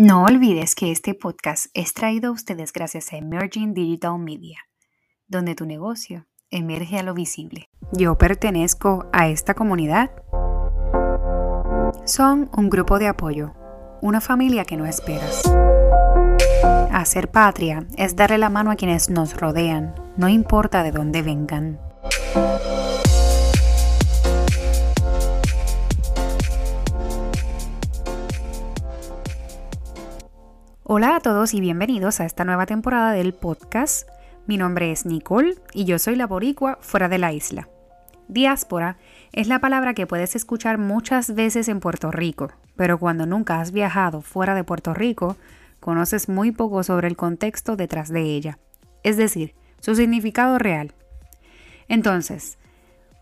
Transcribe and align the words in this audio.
No 0.00 0.22
olvides 0.22 0.76
que 0.76 0.92
este 0.92 1.12
podcast 1.12 1.66
es 1.74 1.92
traído 1.92 2.28
a 2.28 2.30
ustedes 2.30 2.72
gracias 2.72 3.12
a 3.12 3.16
Emerging 3.16 3.74
Digital 3.74 4.16
Media, 4.16 4.60
donde 5.26 5.56
tu 5.56 5.66
negocio 5.66 6.28
emerge 6.50 7.00
a 7.00 7.02
lo 7.02 7.14
visible. 7.14 7.68
Yo 7.90 8.16
pertenezco 8.16 9.08
a 9.12 9.26
esta 9.26 9.54
comunidad. 9.54 10.12
Son 12.04 12.48
un 12.56 12.70
grupo 12.70 13.00
de 13.00 13.08
apoyo, 13.08 13.54
una 14.00 14.20
familia 14.20 14.64
que 14.64 14.76
no 14.76 14.86
esperas. 14.86 15.42
Hacer 16.92 17.32
patria 17.32 17.84
es 17.96 18.14
darle 18.14 18.38
la 18.38 18.50
mano 18.50 18.70
a 18.70 18.76
quienes 18.76 19.10
nos 19.10 19.36
rodean, 19.36 19.96
no 20.16 20.28
importa 20.28 20.84
de 20.84 20.92
dónde 20.92 21.22
vengan. 21.22 21.80
Hola 30.98 31.14
a 31.14 31.20
todos 31.20 31.54
y 31.54 31.60
bienvenidos 31.60 32.18
a 32.18 32.24
esta 32.24 32.42
nueva 32.42 32.66
temporada 32.66 33.12
del 33.12 33.32
podcast. 33.32 34.08
Mi 34.48 34.56
nombre 34.56 34.90
es 34.90 35.06
Nicole 35.06 35.54
y 35.72 35.84
yo 35.84 35.96
soy 36.00 36.16
la 36.16 36.26
boricua 36.26 36.76
fuera 36.80 37.08
de 37.08 37.18
la 37.18 37.32
isla. 37.32 37.68
Diáspora 38.26 38.96
es 39.30 39.46
la 39.46 39.60
palabra 39.60 39.94
que 39.94 40.08
puedes 40.08 40.34
escuchar 40.34 40.76
muchas 40.76 41.36
veces 41.36 41.68
en 41.68 41.78
Puerto 41.78 42.10
Rico, 42.10 42.50
pero 42.74 42.98
cuando 42.98 43.26
nunca 43.26 43.60
has 43.60 43.70
viajado 43.70 44.22
fuera 44.22 44.56
de 44.56 44.64
Puerto 44.64 44.92
Rico, 44.92 45.36
conoces 45.78 46.28
muy 46.28 46.50
poco 46.50 46.82
sobre 46.82 47.06
el 47.06 47.16
contexto 47.16 47.76
detrás 47.76 48.08
de 48.08 48.22
ella, 48.22 48.58
es 49.04 49.16
decir, 49.16 49.54
su 49.78 49.94
significado 49.94 50.58
real. 50.58 50.94
Entonces, 51.86 52.58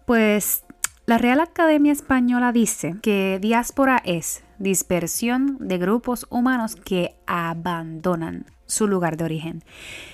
pues 0.07 0.65
la 1.05 1.19
Real 1.19 1.41
Academia 1.41 1.93
Española 1.93 2.53
dice 2.53 2.97
que 3.03 3.39
diáspora 3.39 4.01
es 4.03 4.46
dispersión 4.59 5.57
de 5.61 5.79
grupos 5.79 6.27
humanos 6.31 6.77
que 6.77 7.17
abandonan 7.27 8.47
su 8.67 8.87
lugar 8.87 9.17
de 9.17 9.25
origen. 9.25 9.63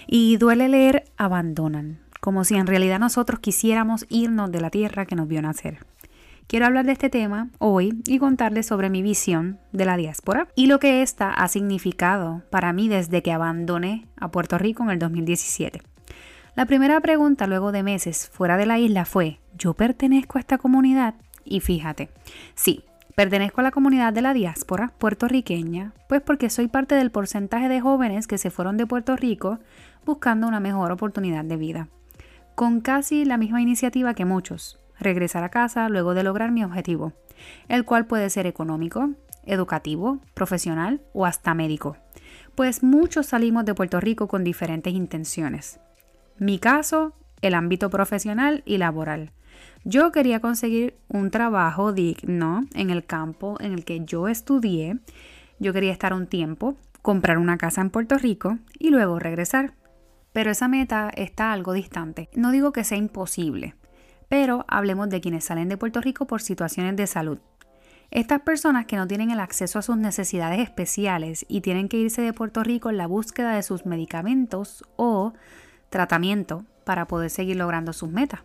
Y 0.06 0.36
duele 0.36 0.68
leer 0.68 1.04
abandonan, 1.16 1.98
como 2.20 2.44
si 2.44 2.54
en 2.54 2.66
realidad 2.66 2.98
nosotros 2.98 3.40
quisiéramos 3.40 4.06
irnos 4.08 4.52
de 4.52 4.60
la 4.60 4.70
tierra 4.70 5.06
que 5.06 5.16
nos 5.16 5.28
vio 5.28 5.42
nacer. 5.42 5.78
Quiero 6.46 6.66
hablar 6.66 6.84
de 6.84 6.92
este 6.92 7.08
tema 7.08 7.48
hoy 7.58 8.02
y 8.06 8.18
contarles 8.18 8.66
sobre 8.66 8.90
mi 8.90 9.00
visión 9.00 9.58
de 9.72 9.86
la 9.86 9.96
diáspora 9.96 10.48
y 10.54 10.66
lo 10.66 10.78
que 10.80 11.02
ésta 11.02 11.32
ha 11.32 11.48
significado 11.48 12.42
para 12.50 12.72
mí 12.72 12.88
desde 12.88 13.22
que 13.22 13.32
abandoné 13.32 14.06
a 14.16 14.30
Puerto 14.30 14.58
Rico 14.58 14.82
en 14.82 14.90
el 14.90 14.98
2017. 14.98 15.80
La 16.54 16.66
primera 16.66 17.00
pregunta 17.00 17.46
luego 17.46 17.72
de 17.72 17.82
meses 17.82 18.28
fuera 18.28 18.58
de 18.58 18.66
la 18.66 18.78
isla 18.78 19.06
fue, 19.06 19.40
¿yo 19.56 19.72
pertenezco 19.72 20.36
a 20.36 20.40
esta 20.40 20.58
comunidad? 20.58 21.14
Y 21.44 21.60
fíjate, 21.60 22.10
sí, 22.54 22.84
Pertenezco 23.14 23.60
a 23.60 23.64
la 23.64 23.72
comunidad 23.72 24.14
de 24.14 24.22
la 24.22 24.32
diáspora 24.32 24.92
puertorriqueña, 24.96 25.92
pues 26.08 26.22
porque 26.22 26.48
soy 26.48 26.68
parte 26.68 26.94
del 26.94 27.10
porcentaje 27.10 27.68
de 27.68 27.80
jóvenes 27.80 28.26
que 28.26 28.38
se 28.38 28.50
fueron 28.50 28.78
de 28.78 28.86
Puerto 28.86 29.16
Rico 29.16 29.58
buscando 30.06 30.48
una 30.48 30.60
mejor 30.60 30.90
oportunidad 30.92 31.44
de 31.44 31.56
vida. 31.58 31.88
Con 32.54 32.80
casi 32.80 33.26
la 33.26 33.36
misma 33.36 33.60
iniciativa 33.60 34.14
que 34.14 34.24
muchos, 34.24 34.78
regresar 34.98 35.44
a 35.44 35.50
casa 35.50 35.90
luego 35.90 36.14
de 36.14 36.22
lograr 36.22 36.52
mi 36.52 36.64
objetivo, 36.64 37.12
el 37.68 37.84
cual 37.84 38.06
puede 38.06 38.30
ser 38.30 38.46
económico, 38.46 39.10
educativo, 39.44 40.20
profesional 40.32 41.02
o 41.12 41.26
hasta 41.26 41.52
médico, 41.52 41.98
pues 42.54 42.82
muchos 42.82 43.26
salimos 43.26 43.66
de 43.66 43.74
Puerto 43.74 44.00
Rico 44.00 44.26
con 44.26 44.42
diferentes 44.42 44.94
intenciones. 44.94 45.80
Mi 46.38 46.58
caso, 46.58 47.12
el 47.42 47.52
ámbito 47.52 47.90
profesional 47.90 48.62
y 48.64 48.78
laboral 48.78 49.32
yo 49.84 50.12
quería 50.12 50.40
conseguir 50.40 50.96
un 51.08 51.30
trabajo 51.30 51.92
digno 51.92 52.60
en 52.74 52.90
el 52.90 53.04
campo 53.04 53.56
en 53.60 53.72
el 53.72 53.84
que 53.84 54.04
yo 54.04 54.28
estudié. 54.28 54.98
Yo 55.58 55.72
quería 55.72 55.92
estar 55.92 56.14
un 56.14 56.26
tiempo, 56.26 56.76
comprar 57.02 57.38
una 57.38 57.58
casa 57.58 57.80
en 57.80 57.90
Puerto 57.90 58.16
Rico 58.16 58.58
y 58.78 58.90
luego 58.90 59.18
regresar. 59.18 59.74
Pero 60.32 60.50
esa 60.52 60.68
meta 60.68 61.10
está 61.14 61.52
algo 61.52 61.72
distante. 61.72 62.28
No 62.34 62.52
digo 62.52 62.72
que 62.72 62.84
sea 62.84 62.96
imposible, 62.96 63.74
pero 64.28 64.64
hablemos 64.68 65.08
de 65.10 65.20
quienes 65.20 65.44
salen 65.44 65.68
de 65.68 65.76
Puerto 65.76 66.00
Rico 66.00 66.26
por 66.26 66.42
situaciones 66.42 66.96
de 66.96 67.06
salud. 67.06 67.38
Estas 68.12 68.42
personas 68.42 68.86
que 68.86 68.96
no 68.96 69.06
tienen 69.06 69.30
el 69.30 69.40
acceso 69.40 69.78
a 69.78 69.82
sus 69.82 69.96
necesidades 69.96 70.60
especiales 70.60 71.44
y 71.48 71.60
tienen 71.60 71.88
que 71.88 71.96
irse 71.96 72.22
de 72.22 72.32
Puerto 72.32 72.62
Rico 72.62 72.90
en 72.90 72.98
la 72.98 73.06
búsqueda 73.06 73.54
de 73.54 73.62
sus 73.62 73.84
medicamentos 73.84 74.84
o 74.96 75.32
tratamiento 75.90 76.64
para 76.84 77.06
poder 77.06 77.30
seguir 77.30 77.56
logrando 77.56 77.92
sus 77.92 78.10
metas. 78.10 78.42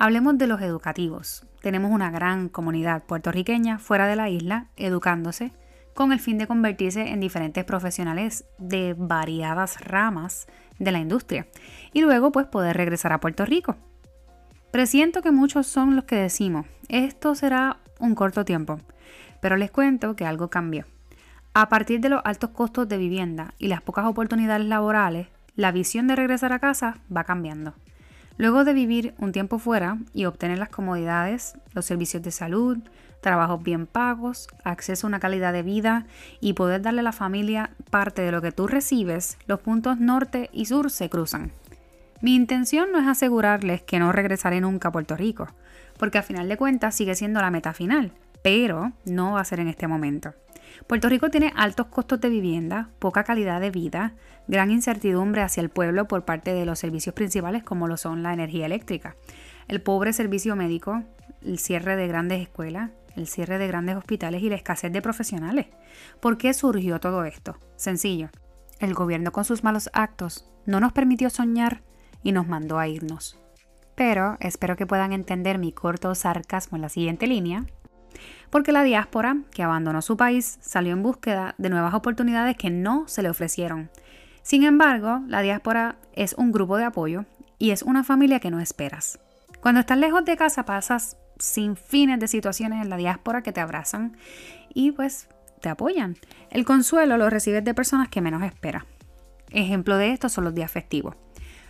Hablemos 0.00 0.38
de 0.38 0.46
los 0.46 0.60
educativos. 0.60 1.44
Tenemos 1.60 1.90
una 1.90 2.12
gran 2.12 2.48
comunidad 2.48 3.02
puertorriqueña 3.02 3.80
fuera 3.80 4.06
de 4.06 4.14
la 4.14 4.28
isla 4.28 4.68
educándose 4.76 5.50
con 5.92 6.12
el 6.12 6.20
fin 6.20 6.38
de 6.38 6.46
convertirse 6.46 7.08
en 7.08 7.18
diferentes 7.18 7.64
profesionales 7.64 8.44
de 8.58 8.94
variadas 8.96 9.80
ramas 9.80 10.46
de 10.78 10.92
la 10.92 11.00
industria 11.00 11.48
y 11.92 12.02
luego 12.02 12.30
pues 12.30 12.46
poder 12.46 12.76
regresar 12.76 13.12
a 13.12 13.18
Puerto 13.18 13.44
Rico. 13.44 13.74
Presiento 14.70 15.20
que 15.20 15.32
muchos 15.32 15.66
son 15.66 15.96
los 15.96 16.04
que 16.04 16.14
decimos, 16.14 16.66
esto 16.88 17.34
será 17.34 17.78
un 17.98 18.14
corto 18.14 18.44
tiempo, 18.44 18.78
pero 19.40 19.56
les 19.56 19.72
cuento 19.72 20.14
que 20.14 20.26
algo 20.26 20.48
cambió. 20.48 20.84
A 21.54 21.68
partir 21.68 21.98
de 21.98 22.10
los 22.10 22.22
altos 22.24 22.50
costos 22.50 22.88
de 22.88 22.98
vivienda 22.98 23.52
y 23.58 23.66
las 23.66 23.82
pocas 23.82 24.04
oportunidades 24.04 24.64
laborales, 24.64 25.26
la 25.56 25.72
visión 25.72 26.06
de 26.06 26.14
regresar 26.14 26.52
a 26.52 26.60
casa 26.60 26.98
va 27.10 27.24
cambiando. 27.24 27.74
Luego 28.38 28.62
de 28.62 28.72
vivir 28.72 29.14
un 29.18 29.32
tiempo 29.32 29.58
fuera 29.58 29.98
y 30.14 30.24
obtener 30.24 30.58
las 30.58 30.68
comodidades, 30.68 31.58
los 31.74 31.84
servicios 31.84 32.22
de 32.22 32.30
salud, 32.30 32.78
trabajos 33.20 33.62
bien 33.62 33.86
pagos, 33.86 34.46
acceso 34.62 35.06
a 35.06 35.08
una 35.08 35.18
calidad 35.18 35.52
de 35.52 35.64
vida 35.64 36.06
y 36.40 36.52
poder 36.52 36.80
darle 36.80 37.00
a 37.00 37.02
la 37.02 37.12
familia 37.12 37.70
parte 37.90 38.22
de 38.22 38.30
lo 38.30 38.40
que 38.40 38.52
tú 38.52 38.68
recibes, 38.68 39.38
los 39.48 39.58
puntos 39.58 39.98
norte 39.98 40.50
y 40.52 40.66
sur 40.66 40.92
se 40.92 41.10
cruzan. 41.10 41.50
Mi 42.20 42.36
intención 42.36 42.92
no 42.92 43.00
es 43.00 43.08
asegurarles 43.08 43.82
que 43.82 43.98
no 43.98 44.12
regresaré 44.12 44.60
nunca 44.60 44.88
a 44.88 44.92
Puerto 44.92 45.16
Rico, 45.16 45.48
porque 45.98 46.18
a 46.18 46.22
final 46.22 46.48
de 46.48 46.56
cuentas 46.56 46.94
sigue 46.94 47.16
siendo 47.16 47.40
la 47.40 47.50
meta 47.50 47.72
final, 47.72 48.12
pero 48.42 48.92
no 49.04 49.32
va 49.32 49.40
a 49.40 49.44
ser 49.44 49.58
en 49.58 49.68
este 49.68 49.88
momento. 49.88 50.32
Puerto 50.86 51.08
Rico 51.08 51.30
tiene 51.30 51.52
altos 51.56 51.86
costos 51.86 52.20
de 52.20 52.28
vivienda, 52.28 52.90
poca 52.98 53.24
calidad 53.24 53.60
de 53.60 53.70
vida, 53.70 54.14
gran 54.46 54.70
incertidumbre 54.70 55.42
hacia 55.42 55.60
el 55.60 55.68
pueblo 55.68 56.08
por 56.08 56.24
parte 56.24 56.54
de 56.54 56.64
los 56.64 56.78
servicios 56.78 57.14
principales 57.14 57.62
como 57.62 57.88
lo 57.88 57.96
son 57.96 58.22
la 58.22 58.32
energía 58.32 58.66
eléctrica, 58.66 59.16
el 59.68 59.82
pobre 59.82 60.12
servicio 60.12 60.56
médico, 60.56 61.02
el 61.42 61.58
cierre 61.58 61.96
de 61.96 62.08
grandes 62.08 62.40
escuelas, 62.40 62.90
el 63.16 63.26
cierre 63.26 63.58
de 63.58 63.66
grandes 63.66 63.96
hospitales 63.96 64.42
y 64.42 64.48
la 64.48 64.56
escasez 64.56 64.92
de 64.92 65.02
profesionales. 65.02 65.66
¿Por 66.20 66.38
qué 66.38 66.54
surgió 66.54 67.00
todo 67.00 67.24
esto? 67.24 67.56
Sencillo. 67.76 68.30
El 68.78 68.94
gobierno 68.94 69.32
con 69.32 69.44
sus 69.44 69.64
malos 69.64 69.90
actos 69.92 70.50
no 70.66 70.80
nos 70.80 70.92
permitió 70.92 71.30
soñar 71.30 71.82
y 72.22 72.32
nos 72.32 72.46
mandó 72.46 72.78
a 72.78 72.86
irnos. 72.88 73.38
Pero 73.94 74.36
espero 74.40 74.76
que 74.76 74.86
puedan 74.86 75.12
entender 75.12 75.58
mi 75.58 75.72
corto 75.72 76.14
sarcasmo 76.14 76.76
en 76.76 76.82
la 76.82 76.88
siguiente 76.88 77.26
línea 77.26 77.66
porque 78.50 78.72
la 78.72 78.82
diáspora, 78.82 79.38
que 79.50 79.62
abandonó 79.62 80.02
su 80.02 80.16
país, 80.16 80.58
salió 80.60 80.92
en 80.92 81.02
búsqueda 81.02 81.54
de 81.58 81.70
nuevas 81.70 81.94
oportunidades 81.94 82.56
que 82.56 82.70
no 82.70 83.06
se 83.08 83.22
le 83.22 83.30
ofrecieron. 83.30 83.90
Sin 84.42 84.64
embargo, 84.64 85.20
la 85.26 85.42
diáspora 85.42 85.96
es 86.14 86.34
un 86.34 86.52
grupo 86.52 86.76
de 86.76 86.84
apoyo 86.84 87.24
y 87.58 87.70
es 87.70 87.82
una 87.82 88.04
familia 88.04 88.40
que 88.40 88.50
no 88.50 88.60
esperas. 88.60 89.18
Cuando 89.60 89.80
estás 89.80 89.98
lejos 89.98 90.24
de 90.24 90.36
casa 90.36 90.64
pasas 90.64 91.16
sin 91.38 91.76
fines 91.76 92.18
de 92.18 92.28
situaciones 92.28 92.82
en 92.82 92.90
la 92.90 92.96
diáspora 92.96 93.42
que 93.42 93.52
te 93.52 93.60
abrazan 93.60 94.16
y 94.72 94.92
pues 94.92 95.28
te 95.60 95.68
apoyan. 95.68 96.16
El 96.50 96.64
consuelo 96.64 97.16
lo 97.16 97.30
recibes 97.30 97.64
de 97.64 97.74
personas 97.74 98.08
que 98.08 98.20
menos 98.20 98.42
esperas. 98.42 98.84
Ejemplo 99.50 99.96
de 99.96 100.12
esto 100.12 100.28
son 100.28 100.44
los 100.44 100.54
días 100.54 100.70
festivos. 100.70 101.16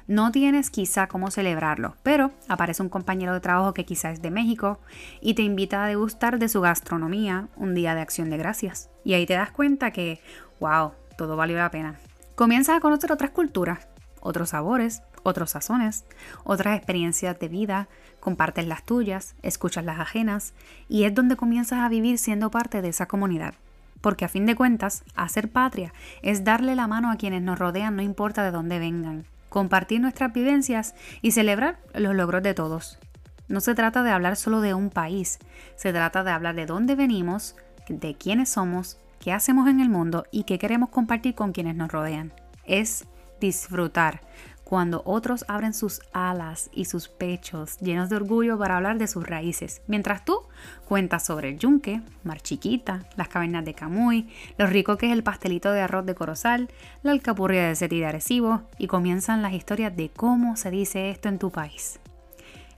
No 0.08 0.32
tienes 0.32 0.70
quizá 0.70 1.06
cómo 1.06 1.30
celebrarlo, 1.30 1.94
pero 2.02 2.32
aparece 2.48 2.82
un 2.82 2.88
compañero 2.88 3.34
de 3.34 3.40
trabajo 3.40 3.74
que 3.74 3.84
quizá 3.84 4.10
es 4.10 4.22
de 4.22 4.30
México 4.30 4.80
y 5.20 5.34
te 5.34 5.42
invita 5.42 5.84
a 5.84 5.86
degustar 5.86 6.38
de 6.38 6.48
su 6.48 6.62
gastronomía 6.62 7.48
un 7.56 7.74
día 7.74 7.94
de 7.94 8.00
acción 8.00 8.30
de 8.30 8.38
gracias. 8.38 8.88
Y 9.04 9.12
ahí 9.12 9.26
te 9.26 9.34
das 9.34 9.50
cuenta 9.50 9.90
que, 9.90 10.22
wow, 10.60 10.92
todo 11.18 11.36
valió 11.36 11.58
la 11.58 11.70
pena. 11.70 11.96
Comienzas 12.36 12.78
a 12.78 12.80
conocer 12.80 13.12
otras 13.12 13.32
culturas, 13.32 13.86
otros 14.20 14.48
sabores, 14.48 15.02
otros 15.24 15.50
sazones, 15.50 16.06
otras 16.42 16.78
experiencias 16.78 17.38
de 17.38 17.48
vida, 17.48 17.88
compartes 18.18 18.66
las 18.66 18.84
tuyas, 18.84 19.34
escuchas 19.42 19.84
las 19.84 20.00
ajenas 20.00 20.54
y 20.88 21.04
es 21.04 21.14
donde 21.14 21.36
comienzas 21.36 21.80
a 21.80 21.88
vivir 21.90 22.16
siendo 22.16 22.50
parte 22.50 22.80
de 22.80 22.88
esa 22.88 23.08
comunidad. 23.08 23.56
Porque 24.00 24.24
a 24.24 24.28
fin 24.28 24.46
de 24.46 24.54
cuentas, 24.54 25.04
hacer 25.16 25.50
patria 25.50 25.92
es 26.22 26.44
darle 26.44 26.76
la 26.76 26.86
mano 26.86 27.10
a 27.10 27.16
quienes 27.16 27.42
nos 27.42 27.58
rodean 27.58 27.94
no 27.94 28.00
importa 28.00 28.42
de 28.42 28.52
dónde 28.52 28.78
vengan 28.78 29.26
compartir 29.58 30.00
nuestras 30.00 30.32
vivencias 30.32 30.94
y 31.20 31.32
celebrar 31.32 31.80
los 31.92 32.14
logros 32.14 32.44
de 32.44 32.54
todos. 32.54 33.00
No 33.48 33.60
se 33.60 33.74
trata 33.74 34.04
de 34.04 34.12
hablar 34.12 34.36
solo 34.36 34.60
de 34.60 34.72
un 34.72 34.88
país, 34.88 35.40
se 35.74 35.92
trata 35.92 36.22
de 36.22 36.30
hablar 36.30 36.54
de 36.54 36.64
dónde 36.64 36.94
venimos, 36.94 37.56
de 37.88 38.14
quiénes 38.14 38.50
somos, 38.50 39.00
qué 39.18 39.32
hacemos 39.32 39.68
en 39.68 39.80
el 39.80 39.88
mundo 39.88 40.26
y 40.30 40.44
qué 40.44 40.60
queremos 40.60 40.90
compartir 40.90 41.34
con 41.34 41.50
quienes 41.50 41.74
nos 41.74 41.90
rodean. 41.90 42.32
Es 42.66 43.04
disfrutar. 43.40 44.20
Cuando 44.68 45.00
otros 45.06 45.46
abren 45.48 45.72
sus 45.72 46.02
alas 46.12 46.68
y 46.74 46.84
sus 46.84 47.08
pechos 47.08 47.78
llenos 47.78 48.10
de 48.10 48.16
orgullo 48.16 48.58
para 48.58 48.76
hablar 48.76 48.98
de 48.98 49.06
sus 49.06 49.26
raíces, 49.26 49.80
mientras 49.86 50.26
tú 50.26 50.42
cuentas 50.84 51.24
sobre 51.24 51.48
el 51.48 51.58
yunque, 51.58 52.02
Mar 52.22 52.42
Chiquita, 52.42 53.06
las 53.16 53.28
cavernas 53.28 53.64
de 53.64 53.72
Camuy, 53.72 54.28
lo 54.58 54.66
rico 54.66 54.98
que 54.98 55.06
es 55.06 55.12
el 55.12 55.22
pastelito 55.22 55.72
de 55.72 55.80
arroz 55.80 56.04
de 56.04 56.14
Corozal, 56.14 56.68
la 57.02 57.12
alcapurria 57.12 57.66
de 57.66 57.76
Seti 57.76 57.98
de 57.98 58.06
Arecibo 58.08 58.60
y 58.76 58.88
comienzan 58.88 59.40
las 59.40 59.54
historias 59.54 59.96
de 59.96 60.10
cómo 60.10 60.54
se 60.56 60.70
dice 60.70 61.08
esto 61.08 61.30
en 61.30 61.38
tu 61.38 61.50
país. 61.50 61.98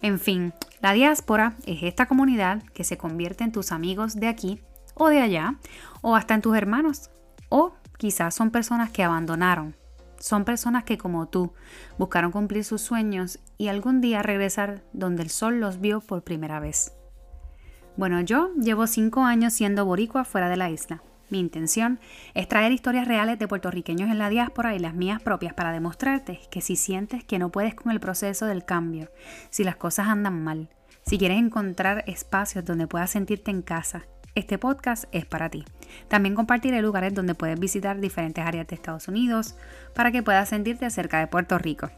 En 0.01 0.21
fin, 0.21 0.53
la 0.81 0.93
diáspora 0.93 1.55
es 1.67 1.83
esta 1.83 2.07
comunidad 2.07 2.63
que 2.73 2.85
se 2.85 2.99
convierte 2.99 3.43
en 3.43 3.51
tus 3.51 3.73
amigos 3.73 4.15
de 4.15 4.29
aquí 4.29 4.61
o 4.95 5.09
de 5.09 5.21
allá, 5.21 5.57
o 6.03 6.15
hasta 6.15 6.35
en 6.35 6.43
tus 6.43 6.57
hermanos, 6.57 7.11
o 7.49 7.73
quizás 7.99 8.33
son 8.33 8.53
personas 8.53 8.91
que 8.91 9.03
abandonaron 9.03 9.75
son 10.21 10.45
personas 10.45 10.85
que 10.85 10.99
como 10.99 11.27
tú 11.29 11.53
buscaron 11.99 12.31
cumplir 12.31 12.65
sus 12.65 12.83
sueños 12.83 13.41
y 13.59 13.69
algún 13.69 14.01
día 14.01 14.23
regresar 14.23 14.83
donde 14.93 15.23
el 15.23 15.31
sol 15.31 15.59
los 15.59 15.81
vio 15.81 16.01
por 16.01 16.23
primera 16.23 16.61
vez. 16.61 16.93
Bueno, 17.97 18.21
yo 18.21 18.55
llevo 18.55 18.87
cinco 18.87 19.25
años 19.25 19.55
siendo 19.55 19.85
boricua 19.85 20.25
fuera 20.25 20.49
de 20.49 20.57
la 20.57 20.71
isla. 20.71 21.03
Mi 21.31 21.39
intención 21.39 22.01
es 22.35 22.49
traer 22.49 22.73
historias 22.73 23.09
reales 23.09 23.39
de 23.39 23.49
puertorriqueños 23.49 24.11
en 24.11 24.19
la 24.19 24.31
diáspora 24.31 24.75
y 24.75 24.79
las 24.79 24.95
mías 24.95 25.23
propias 25.23 25.55
para 25.55 25.73
demostrarte 25.73 26.41
que 26.51 26.61
si 26.61 26.77
sientes 26.77 27.25
que 27.25 27.39
no 27.39 27.51
puedes 27.51 27.75
con 27.75 27.93
el 27.93 28.01
proceso 28.01 28.47
del 28.47 28.65
cambio, 28.65 29.11
si 29.49 29.65
las 29.65 29.77
cosas 29.77 30.09
andan 30.09 30.43
mal, 30.43 30.69
si 31.07 31.19
quieres 31.19 31.39
encontrar 31.39 32.05
espacios 32.07 32.65
donde 32.65 32.87
puedas 32.87 33.11
sentirte 33.11 33.51
en 33.51 33.63
casa 33.63 34.07
este 34.35 34.59
podcast 34.59 35.05
es 35.13 35.27
para 35.27 35.49
ti. 35.49 35.65
También 36.09 36.35
compartiré 36.35 36.83
lugares 36.83 37.15
donde 37.15 37.35
puedes 37.35 37.59
visitar 37.59 38.01
diferentes 38.01 38.45
áreas 38.45 38.67
de 38.67 38.75
Estados 38.75 39.09
Unidos 39.09 39.57
para 39.95 40.13
que 40.13 40.23
puedas 40.23 40.49
sentirte 40.49 40.89
cerca 40.91 41.19
de 41.19 41.27
Puerto 41.27 41.59
Rico. 41.59 41.91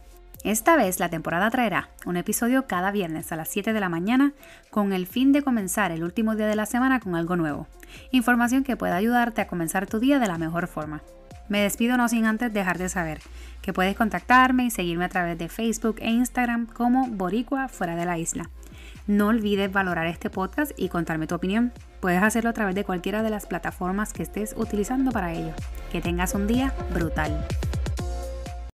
Esta 0.44 0.74
vez 0.74 0.98
la 0.98 1.08
temporada 1.08 1.50
traerá 1.50 1.90
un 2.04 2.16
episodio 2.16 2.66
cada 2.66 2.90
viernes 2.90 3.30
a 3.30 3.36
las 3.36 3.48
7 3.48 3.72
de 3.72 3.80
la 3.80 3.88
mañana 3.88 4.32
con 4.70 4.92
el 4.92 5.06
fin 5.06 5.32
de 5.32 5.42
comenzar 5.42 5.92
el 5.92 6.02
último 6.02 6.34
día 6.34 6.48
de 6.48 6.56
la 6.56 6.66
semana 6.66 6.98
con 6.98 7.14
algo 7.14 7.36
nuevo. 7.36 7.68
Información 8.10 8.64
que 8.64 8.76
pueda 8.76 8.96
ayudarte 8.96 9.40
a 9.40 9.46
comenzar 9.46 9.86
tu 9.86 10.00
día 10.00 10.18
de 10.18 10.26
la 10.26 10.38
mejor 10.38 10.66
forma. 10.66 11.02
Me 11.48 11.60
despido 11.60 11.96
no 11.96 12.08
sin 12.08 12.24
antes 12.24 12.52
dejar 12.52 12.78
de 12.78 12.88
saber 12.88 13.20
que 13.60 13.72
puedes 13.72 13.96
contactarme 13.96 14.64
y 14.64 14.70
seguirme 14.70 15.04
a 15.04 15.10
través 15.10 15.38
de 15.38 15.48
Facebook 15.48 15.96
e 16.00 16.10
Instagram 16.10 16.66
como 16.66 17.06
Boricua 17.06 17.68
fuera 17.68 17.94
de 17.94 18.06
la 18.06 18.18
isla. 18.18 18.50
No 19.06 19.28
olvides 19.28 19.70
valorar 19.70 20.06
este 20.06 20.30
podcast 20.30 20.72
y 20.76 20.88
contarme 20.88 21.26
tu 21.26 21.36
opinión. 21.36 21.72
Puedes 22.02 22.20
hacerlo 22.20 22.50
a 22.50 22.52
través 22.52 22.74
de 22.74 22.82
cualquiera 22.82 23.22
de 23.22 23.30
las 23.30 23.46
plataformas 23.46 24.12
que 24.12 24.24
estés 24.24 24.56
utilizando 24.58 25.12
para 25.12 25.34
ello. 25.34 25.52
Que 25.92 26.00
tengas 26.00 26.34
un 26.34 26.48
día 26.48 26.74
brutal. 26.92 27.46